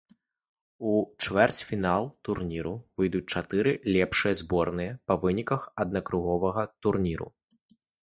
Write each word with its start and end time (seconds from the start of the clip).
У 0.91 0.93
чвэрцьфінал 1.25 2.03
турніру 2.29 2.71
выйдуць 3.01 3.23
чатыры 3.33 3.73
лепшыя 3.97 4.33
зборныя 4.41 4.95
па 5.11 5.19
выніках 5.27 5.61
аднакругавога 5.85 6.65
турніру. 6.87 7.27